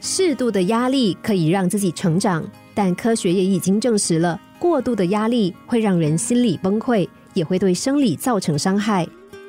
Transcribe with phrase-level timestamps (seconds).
[0.00, 9.06] 适度的压力可以让自己成长，但科学也已经证实了，过度的压力会让人心理崩溃，也会对生理造成伤害。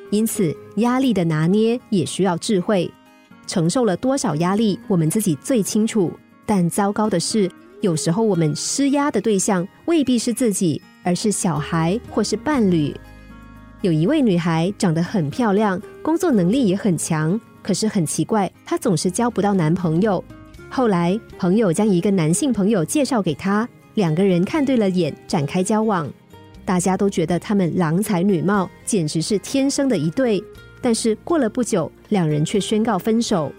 [0.09, 2.91] 因此，压力的拿捏也需要智慧。
[3.47, 6.11] 承受了多少压力，我们自己最清楚。
[6.45, 7.49] 但糟糕的是，
[7.79, 12.93] 有时候我们施压的对象未必是自己，而是小孩或是伴侣。
[13.79, 20.21] 有一位女孩长得很漂亮，工作能力也很强，可是很奇怪，她总是交不到男朋友。
[20.73, 26.09] 后来，朋友将一个男性朋友介绍给她，两个人看对了眼，展开交往。
[26.63, 30.41] 大家都觉得他们郎才女貌，简直是天生的一对。
[30.79, 33.51] 但是过了不久，两人却宣告分手。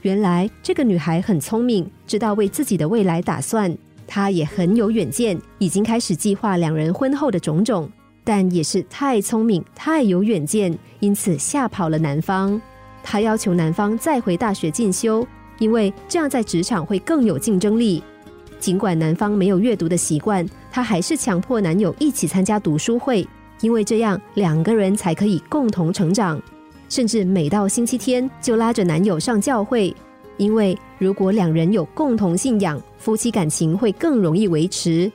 [0.00, 3.76] 原来这个女孩很聪明，知道为自己的未来打算。
[4.06, 7.86] 她也很有远见，已经开始计划两人婚后的种种。
[8.24, 12.58] 但也是太聪明、太有远见，因此吓跑了男方。
[13.02, 15.26] 她要求男方再回大学进修。
[15.58, 18.02] 因为这样在职场会更有竞争力。
[18.58, 23.26] 尽管男方没有阅读的习惯，他还是强迫男友一起参加读书会，
[23.60, 26.40] 因为这样两个人才可以共同成长。
[26.88, 29.94] 甚至每到星期天就拉着男友上教会，
[30.36, 35.10] 因为如果两人有共同信仰，夫妻感情会更容易维持。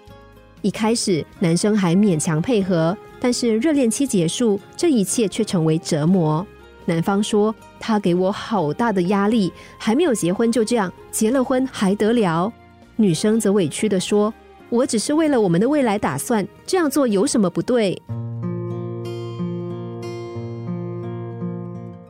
[0.61, 6.45] 一开始男生还勉强配合，但是热恋期结束，这一切却成为折磨。
[6.89, 7.55] 男方说。
[7.81, 12.51] 他给我好大的压力，还没有结婚就这样，结了婚还得了？
[12.97, 14.33] 女生则委屈的说
[14.69, 17.99] ：“我只是为了我们的未来打算，这样做有什么不对？”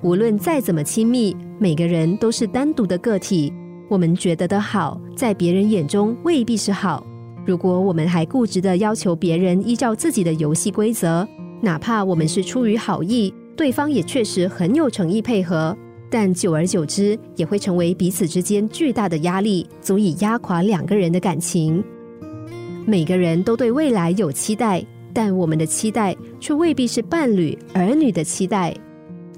[0.01, 3.53] 无论再怎么亲密，每个人都是单独的个体。
[3.87, 7.05] 我们觉得的好，在别人眼中未必是好。
[7.45, 11.27] 如果我们还固执的要求别人依照自己的游戏规则，
[11.61, 13.31] 哪怕我们是出于好意。
[13.59, 15.77] 对方也确实很有诚意配合，
[16.09, 21.83] 但久而久之也会成为彼此之间巨大的压力，足以压垮两个人的感情。
[22.85, 24.81] 每个人都对未来有期待，
[25.13, 28.73] 但我们的期待却未必是伴侣、儿女的期待。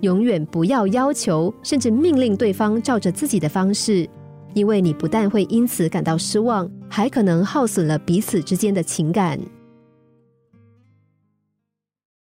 [0.01, 4.07] 永远不要要求，甚至命令对方照着自己的方式，
[4.53, 9.39] 因为你不但会因此感到失望，还可能耗损了彼此之间的情感。